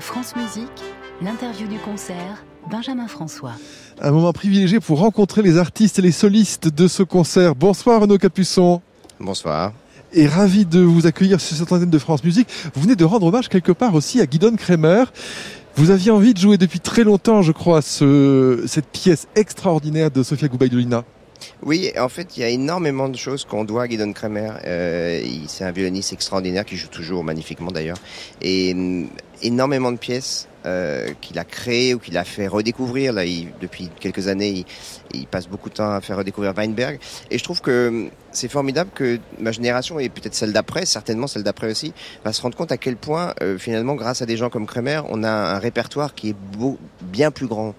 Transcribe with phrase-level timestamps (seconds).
[0.00, 0.66] France Musique,
[1.22, 3.52] l'interview du concert, Benjamin François.
[4.00, 7.54] Un moment privilégié pour rencontrer les artistes et les solistes de ce concert.
[7.54, 8.80] Bonsoir Renaud Capuçon.
[9.20, 9.74] Bonsoir.
[10.14, 12.48] Et ravi de vous accueillir sur cette antenne de France Musique.
[12.74, 15.04] Vous venez de rendre hommage quelque part aussi à Guidon Kremer.
[15.76, 20.22] Vous aviez envie de jouer depuis très longtemps, je crois, ce, cette pièce extraordinaire de
[20.22, 21.04] Sofia Goubaïdolina.
[21.62, 24.52] Oui, en fait, il y a énormément de choses qu'on doit à Guidon Kremer.
[24.66, 27.98] Euh, c'est un violoniste extraordinaire qui joue toujours magnifiquement d'ailleurs.
[28.42, 28.74] Et
[29.42, 33.12] énormément de pièces euh, qu'il a créées ou qu'il a fait redécouvrir.
[33.12, 34.64] Là, il, depuis quelques années, il,
[35.14, 36.98] il, passe beaucoup de temps à faire redécouvrir Weinberg.
[37.30, 41.26] Et je trouve que hum, c'est formidable que ma génération et peut-être celle d'après, certainement
[41.26, 41.92] celle d'après aussi,
[42.24, 45.02] va se rendre compte à quel point euh, finalement, grâce à des gens comme Kremer,
[45.08, 47.74] on a un répertoire qui est beau, bien plus grand.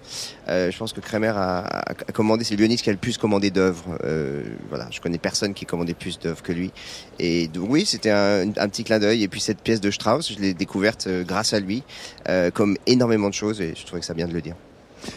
[0.48, 3.50] Euh, je pense que Kremer a, a, commandé, c'est violoniste qui a le plus commandé
[3.50, 3.96] d'œuvres.
[4.04, 6.72] Euh, voilà, je connais personne qui commandait plus d'œuvres que lui.
[7.18, 9.22] Et oui, c'était un, un, petit clin d'œil.
[9.22, 11.82] Et puis cette pièce de Strauss, je l'ai découverte euh, grâce à lui,
[12.28, 13.60] euh, comme énormément de choses.
[13.60, 14.56] Et je trouvais que ça bien de le dire.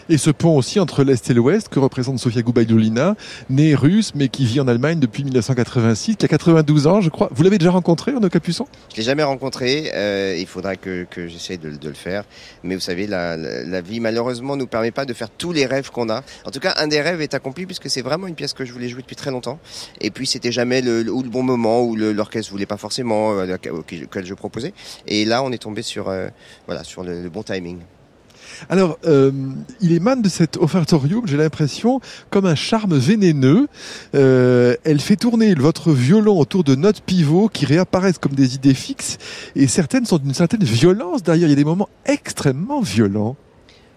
[0.09, 3.15] Et ce pont aussi entre l'Est et l'Ouest que représente Sofia Goubaïdolina,
[3.49, 7.29] née russe mais qui vit en Allemagne depuis 1986, qui a 92 ans je crois.
[7.31, 8.67] Vous l'avez déjà rencontré, Renaud Capuçon?
[8.91, 12.23] Je l'ai jamais rencontré, euh, il faudra que, que j'essaye de, le faire.
[12.63, 15.91] Mais vous savez, la, la, vie malheureusement nous permet pas de faire tous les rêves
[15.91, 16.23] qu'on a.
[16.45, 18.73] En tout cas, un des rêves est accompli puisque c'est vraiment une pièce que je
[18.73, 19.59] voulais jouer depuis très longtemps.
[20.01, 23.57] Et puis c'était jamais le, ou le bon moment où l'orchestre voulait pas forcément, euh,
[23.71, 24.73] auquel je proposais.
[25.07, 26.27] Et là, on est tombé sur, euh,
[26.65, 27.79] voilà, sur le bon timing.
[28.69, 29.31] Alors, euh,
[29.81, 33.67] il émane de cet offertorium, j'ai l'impression, comme un charme vénéneux.
[34.13, 38.73] Euh, elle fait tourner votre violon autour de notes pivots qui réapparaissent comme des idées
[38.73, 39.17] fixes,
[39.55, 41.47] et certaines sont d'une certaine violence derrière.
[41.47, 43.35] Il y a des moments extrêmement violents.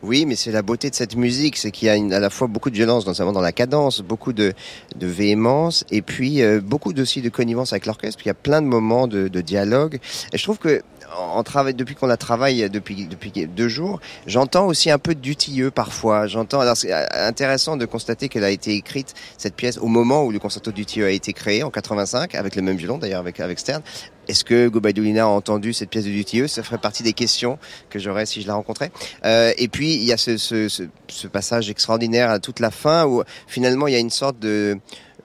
[0.02, 2.46] Oui, mais c'est la beauté de cette musique, c'est qu'il y a à la fois
[2.46, 4.52] beaucoup de violence, notamment dans la cadence, beaucoup de,
[4.96, 8.20] de véhémence, et puis euh, beaucoup aussi de connivence avec l'orchestre.
[8.24, 9.98] Il y a plein de moments de, de dialogue.
[10.32, 10.82] Et je trouve que
[11.16, 15.70] en travail, depuis qu'on la travaille depuis, depuis deux jours, j'entends aussi un peu d'utilleux
[15.70, 16.26] parfois.
[16.26, 20.30] J'entends, alors c'est intéressant de constater qu'elle a été écrite, cette pièce, au moment où
[20.30, 23.58] le concerto d'utilleux a été créé, en 85, avec le même violon d'ailleurs, avec, avec
[23.58, 23.82] Stern.
[24.28, 26.48] Est-ce que Gobaidulina a entendu cette pièce de Dutilleux?
[26.48, 27.58] Ça ferait partie des questions
[27.88, 28.90] que j'aurais si je la rencontrais.
[29.24, 32.70] Euh, et puis, il y a ce, ce, ce, ce, passage extraordinaire à toute la
[32.70, 34.78] fin où finalement il y a une sorte de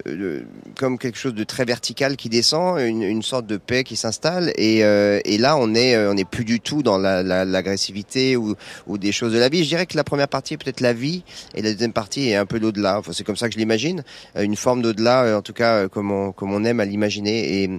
[0.07, 0.41] euh,
[0.77, 4.51] comme quelque chose de très vertical qui descend, une, une sorte de paix qui s'installe.
[4.55, 8.39] Et, euh, et, là, on est, on n'est plus du tout dans l'agressivité la, la,
[8.39, 8.55] ou,
[8.87, 9.63] ou, des choses de la vie.
[9.63, 11.23] Je dirais que la première partie est peut-être la vie,
[11.55, 12.99] et la deuxième partie est un peu l'au-delà.
[12.99, 14.03] Enfin, c'est comme ça que je l'imagine,
[14.35, 17.63] une forme d'au-delà, en tout cas comme on, comme on aime à l'imaginer.
[17.63, 17.69] Et,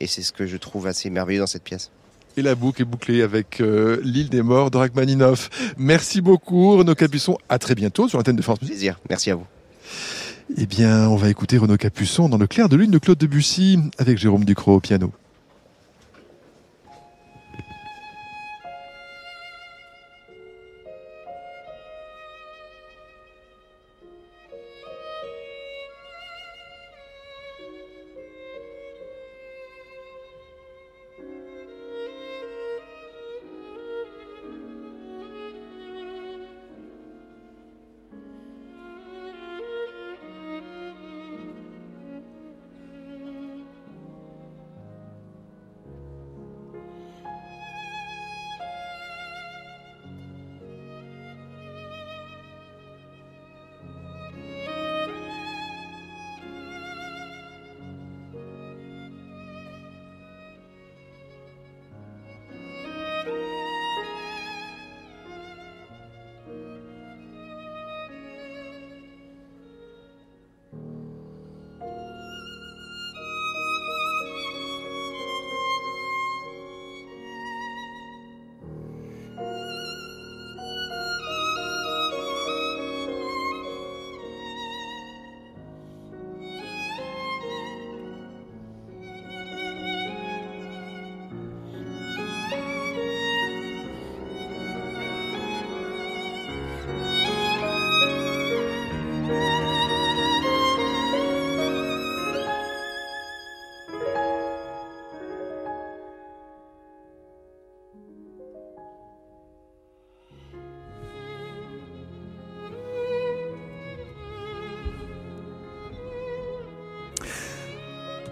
[0.00, 1.90] et c'est ce que je trouve assez merveilleux dans cette pièce.
[2.36, 5.50] Et la boucle est bouclée avec euh, l'île des morts de Rachmaninoff.
[5.76, 7.38] Merci beaucoup, Renaud Capuçon.
[7.48, 8.74] À très bientôt sur l'antenne de France Musique.
[8.74, 8.98] Plaisir.
[9.08, 9.46] Merci à vous.
[10.56, 13.78] Eh bien, on va écouter Renaud Capuçon dans le clair de lune de Claude Debussy
[13.98, 15.12] avec Jérôme Ducrot au piano.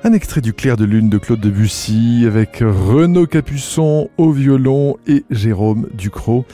[0.05, 5.25] Un extrait du Clair de Lune de Claude Debussy avec Renaud Capuçon au violon et
[5.31, 6.45] Jérôme Ducrot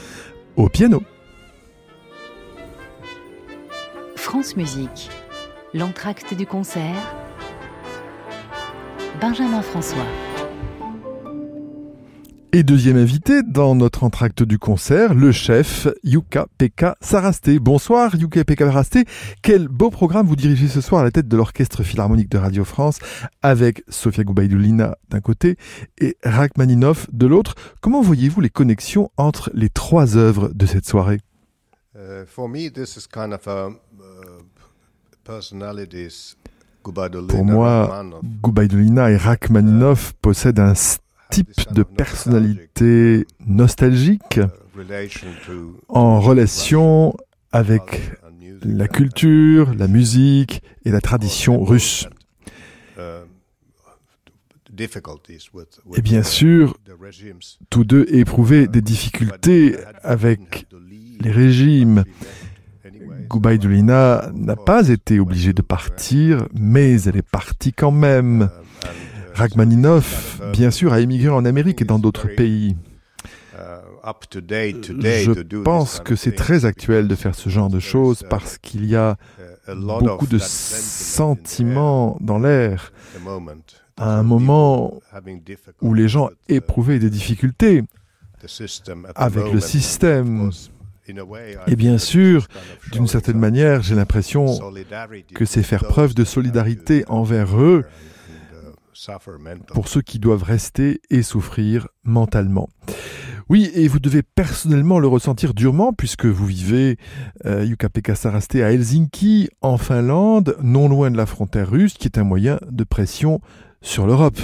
[0.57, 1.03] au piano.
[4.17, 5.09] France Musique,
[5.73, 7.15] l'entracte du concert,
[9.19, 10.28] Benjamin François.
[12.55, 17.59] Et deuxième invité dans notre entracte du concert, le chef Yuka Pekka Sarasté.
[17.59, 19.05] Bonsoir Yuka Pekka Sarasté.
[19.43, 22.65] Quel beau programme vous dirigez ce soir à la tête de l'Orchestre Philharmonique de Radio
[22.65, 23.01] France
[23.43, 25.59] avec Sofia Goubaïdoulina d'un côté
[25.99, 27.55] et Rachmaninoff de l'autre.
[27.83, 31.21] Comment voyez-vous les connexions entre les trois œuvres de cette soirée?
[31.95, 34.43] Uh, For me, this is kind of a, uh,
[37.29, 38.03] Pour moi,
[38.43, 40.75] Goubaïdoulina et Rachmaninoff possèdent un
[41.31, 44.41] type de personnalité nostalgique
[45.89, 47.17] en relation
[47.53, 48.13] avec
[48.63, 52.09] la culture, la musique et la tradition russe.
[55.97, 56.77] Et bien sûr,
[57.71, 60.67] tous deux éprouvaient des difficultés avec
[61.21, 62.05] les régimes.
[63.29, 68.51] Goubaïdoulina n'a pas été obligée de partir, mais elle est partie quand même.
[69.35, 72.77] Rachmaninoff, bien sûr, a émigré en Amérique et dans d'autres pays.
[74.05, 78.97] Je pense que c'est très actuel de faire ce genre de choses parce qu'il y
[78.97, 79.17] a
[79.75, 82.93] beaucoup de sentiments dans l'air
[83.97, 85.01] à un moment
[85.83, 87.83] où les gens éprouvaient des difficultés
[89.15, 90.51] avec le système.
[91.67, 92.47] Et bien sûr,
[92.93, 94.47] d'une certaine manière, j'ai l'impression
[95.35, 97.85] que c'est faire preuve de solidarité envers eux
[99.73, 102.69] pour ceux qui doivent rester et souffrir mentalement.
[103.49, 106.99] Oui, et vous devez personnellement le ressentir durement puisque vous vivez,
[107.47, 112.19] euh, Yuka-Pekka Sarasté, à Helsinki, en Finlande, non loin de la frontière russe, qui est
[112.19, 113.41] un moyen de pression
[113.81, 114.39] sur l'Europe.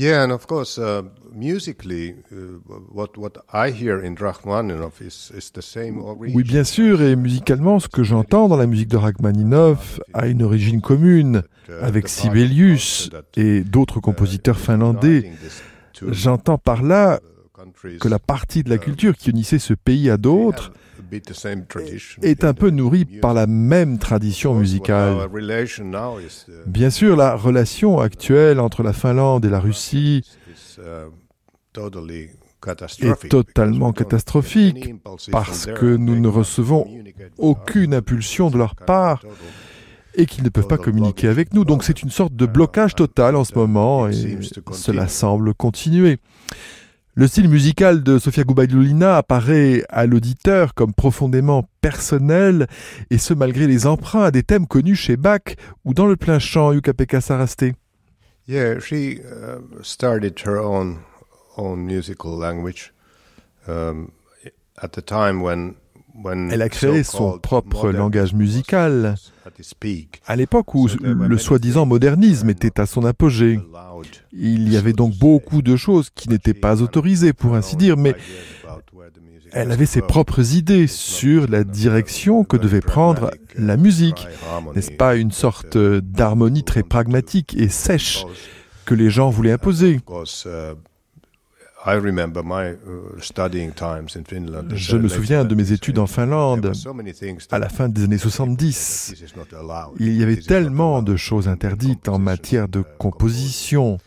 [0.00, 2.58] Yeah, and of course, uh, musically, uh,
[2.90, 6.34] what what I hear in Rachmaninoff is, is the same origin.
[6.34, 10.42] Oui, bien sûr, et musicalement, ce que j'entends dans la musique de Rachmaninoff a une
[10.42, 11.42] origine commune
[11.82, 15.32] avec Sibelius et d'autres compositeurs finlandais.
[16.08, 17.20] J'entends par là
[18.00, 20.72] que la partie de la culture qui unissait ce pays à d'autres
[22.22, 25.16] est un peu nourrie par la même tradition musicale.
[26.66, 30.22] Bien sûr, la relation actuelle entre la Finlande et la Russie
[33.00, 34.94] est totalement catastrophique
[35.30, 36.86] parce que nous ne recevons
[37.38, 39.22] aucune impulsion de leur part
[40.14, 41.64] et qu'ils ne peuvent pas communiquer avec nous.
[41.64, 44.38] Donc c'est une sorte de blocage total en ce moment et
[44.72, 46.18] cela semble continuer.
[47.20, 52.66] Le style musical de Sofia Goubaïdoulina apparaît à l'auditeur comme profondément personnel,
[53.10, 55.42] et ce malgré les emprunts à des thèmes connus chez Bach
[55.84, 57.74] ou dans le plein chant Yuka-Pekka Sarasté.
[58.48, 61.00] Yeah, she uh, started her own
[61.58, 62.94] own musical language
[63.68, 64.12] um,
[64.82, 65.74] at the time when
[66.50, 69.16] elle a créé son propre langage musical
[70.26, 73.60] à l'époque où le soi-disant modernisme était à son apogée.
[74.32, 78.14] Il y avait donc beaucoup de choses qui n'étaient pas autorisées, pour ainsi dire, mais
[79.52, 84.26] elle avait ses propres idées sur la direction que devait prendre la musique.
[84.74, 88.24] N'est-ce pas une sorte d'harmonie très pragmatique et sèche
[88.84, 90.00] que les gens voulaient imposer
[94.74, 96.72] je me souviens de mes études en Finlande
[97.50, 99.14] à la fin des années 70.
[99.98, 103.98] Il y avait tellement de choses interdites en matière de composition.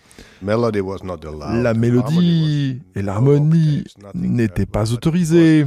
[0.44, 5.66] La mélodie et l'harmonie n'étaient pas autorisées.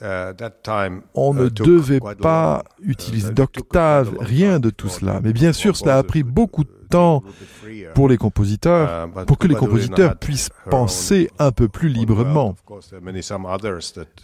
[0.00, 0.32] Uh,
[1.14, 5.20] On ne devait pas utiliser d'octave, rien de tout cela.
[5.22, 7.22] Mais bien sûr, cela a pris beaucoup de temps
[7.94, 12.56] pour les compositeurs, uh, pour que les compositeurs puissent penser un peu plus librement.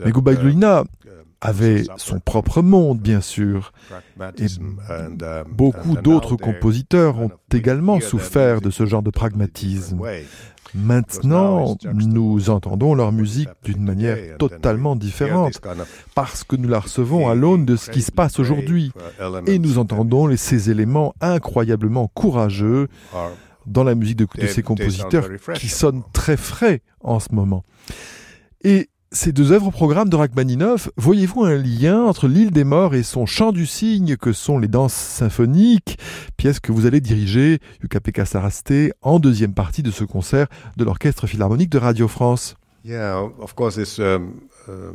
[0.00, 0.84] Mais Goubaïdoulina
[1.40, 3.72] avait son propre monde, bien sûr.
[4.38, 4.46] Et
[5.48, 10.00] beaucoup d'autres compositeurs ont également souffert de ce genre de pragmatisme.
[10.74, 15.60] Maintenant, nous entendons leur musique d'une manière totalement différente,
[16.14, 18.92] parce que nous la recevons à l'aune de ce qui se passe aujourd'hui,
[19.46, 22.88] et nous entendons ces éléments incroyablement courageux
[23.66, 27.64] dans la musique de, ces compositeurs qui sonnent très frais en ce moment.
[28.62, 32.94] Et ces deux œuvres au programme de Rachmaninoff, voyez-vous un lien entre l'île des morts
[32.94, 35.98] et son chant du cygne que sont les danses symphoniques,
[36.36, 41.26] pièce que vous allez diriger, Yuka Sarasté, en deuxième partie de ce concert de l'Orchestre
[41.26, 44.92] Philharmonique de Radio France Yeah, of course, this um, uh,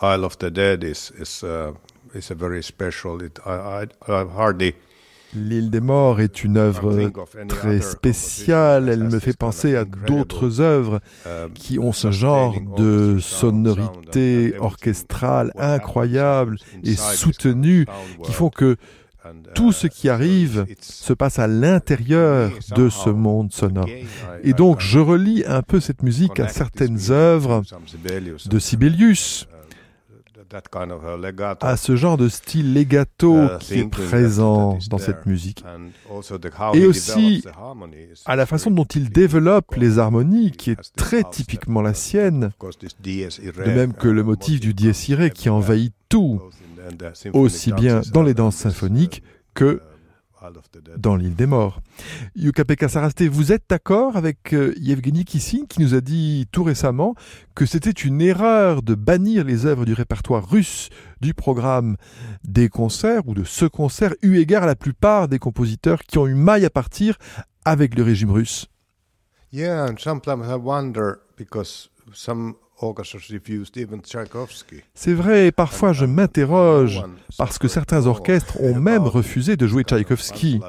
[0.00, 1.72] Isle of the Dead is, is, uh,
[2.14, 3.22] a very special.
[3.22, 4.74] It, I, I, hardly
[5.34, 7.10] L'île des morts est une œuvre
[7.48, 8.88] très spéciale.
[8.88, 11.00] Elle me fait penser à d'autres œuvres
[11.54, 17.86] qui ont ce genre de sonorité orchestrale incroyable et soutenue
[18.22, 18.76] qui font que
[19.54, 23.88] tout ce qui arrive se passe à l'intérieur de ce monde sonore.
[24.42, 27.62] Et donc je relie un peu cette musique à certaines œuvres
[28.46, 29.48] de Sibelius,
[31.60, 35.64] à ce genre de style legato qui est présent dans cette musique.
[36.74, 37.44] Et aussi
[38.24, 43.70] à la façon dont il développe les harmonies, qui est très typiquement la sienne, de
[43.70, 46.40] même que le motif du dies irae qui envahit tout,
[47.32, 49.22] aussi bien dans les danses symphoniques
[49.54, 49.80] que
[50.96, 51.80] dans l'île des morts.
[52.36, 57.14] Yuka-Pekka Sarasté, vous êtes d'accord avec euh, Yevgeny Kissing qui nous a dit tout récemment
[57.54, 60.88] que c'était une erreur de bannir les œuvres du répertoire russe
[61.20, 61.96] du programme
[62.44, 66.26] des concerts ou de ce concert, eu égard à la plupart des compositeurs qui ont
[66.26, 67.16] eu maille à partir
[67.64, 68.68] avec le régime russe
[69.52, 72.56] Yeah, and sometimes I wonder because some
[74.94, 77.02] c'est vrai, parfois je m'interroge,
[77.38, 80.60] parce que certains orchestres ont même refusé de jouer Tchaïkovski.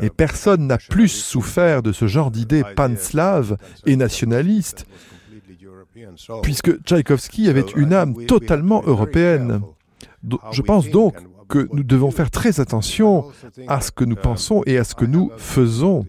[0.00, 3.56] Et personne n'a plus souffert de ce genre d'idée panslave
[3.86, 4.86] et nationaliste,
[6.42, 9.60] puisque Tchaïkovski avait une âme totalement européenne.
[10.52, 11.16] Je pense donc
[11.48, 13.24] que nous devons faire très attention
[13.66, 16.04] à ce que nous pensons et à ce que nous faisons.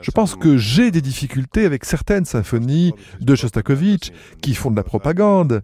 [0.00, 4.84] Je pense que j'ai des difficultés avec certaines symphonies de Shostakovich qui font de la
[4.84, 5.62] propagande,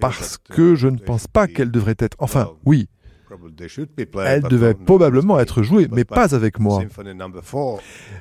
[0.00, 2.16] parce que je ne pense pas qu'elles devraient être...
[2.20, 2.88] Enfin, oui,
[4.24, 6.82] elles devaient probablement être jouées, mais pas avec moi.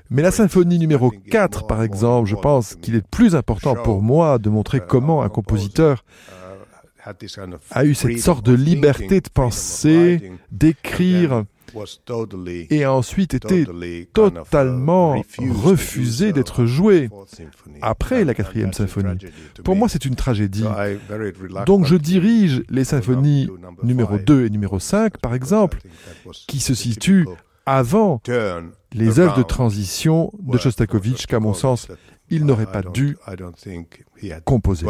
[0.10, 4.40] Mais la symphonie numéro 4, par exemple, je pense qu'il est plus important pour moi
[4.40, 6.04] de montrer comment un compositeur
[7.70, 11.44] a eu cette sorte de liberté de penser, d'écrire,
[12.70, 13.66] et a ensuite été
[14.14, 17.10] totalement refusé d'être joué
[17.82, 19.18] après la quatrième symphonie.
[19.64, 20.66] Pour moi, c'est une tragédie.
[21.66, 23.50] Donc je dirige les symphonies
[23.84, 25.80] numéro 2 et numéro 5, par exemple,
[26.48, 27.28] qui se situent
[27.66, 28.22] avant
[28.94, 31.88] les œuvres de transition de Shostakovich qu'à mon sens,
[32.30, 33.18] il n'aurait pas dû
[34.44, 34.86] composer.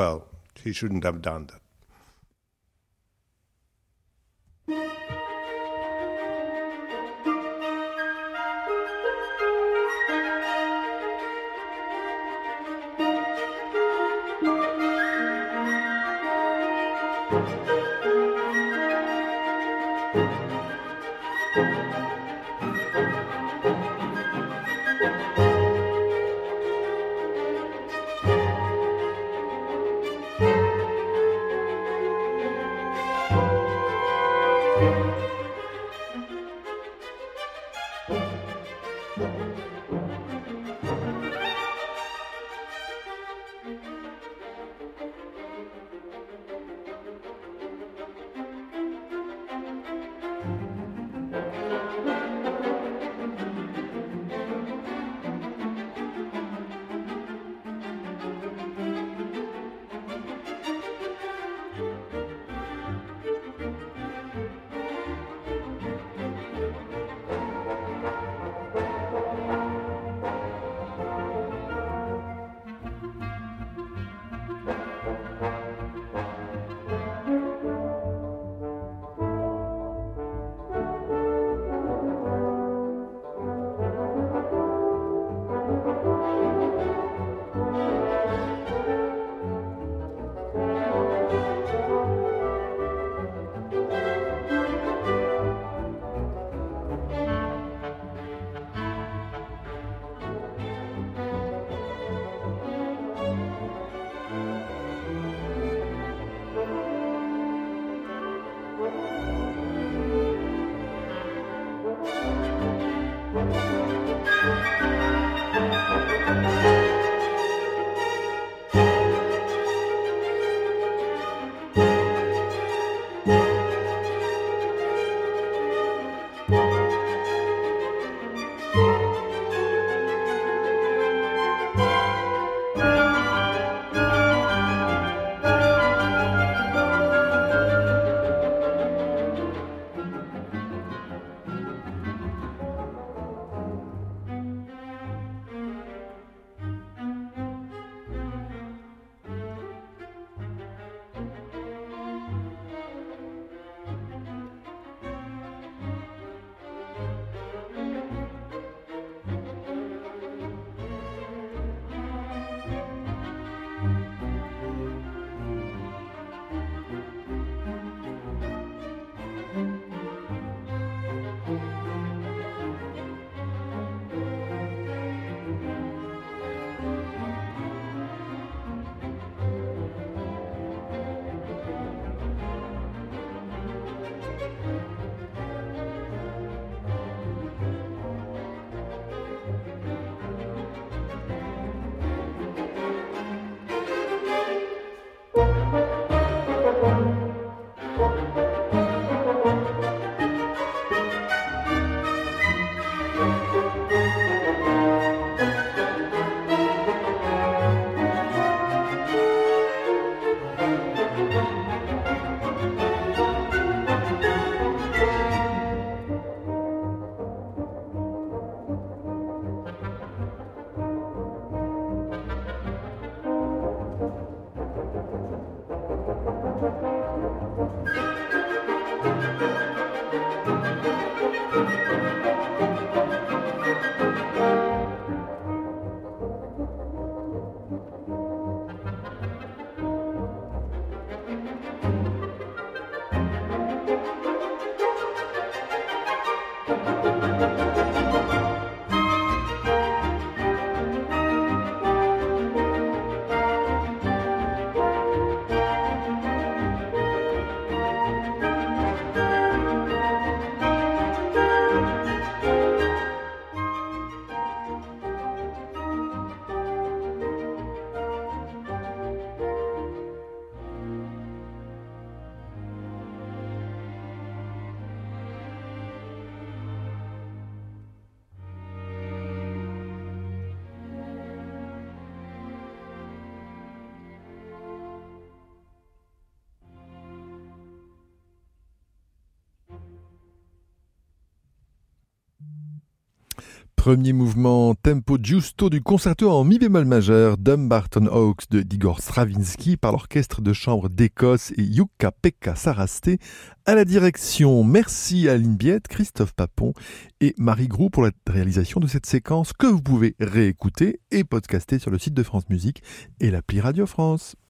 [293.85, 299.77] Premier mouvement tempo giusto du concerto en mi bémol majeur Dumbarton Oaks de Igor Stravinsky
[299.77, 303.19] par l'orchestre de chambre d'Écosse et Jukka Pekka Sarasté
[303.67, 304.63] à la direction.
[304.63, 306.73] Merci à Aline Biette, Christophe Papon
[307.21, 311.77] et Marie Groux pour la réalisation de cette séquence que vous pouvez réécouter et podcaster
[311.77, 312.81] sur le site de France Musique
[313.19, 314.35] et l'appli Radio France.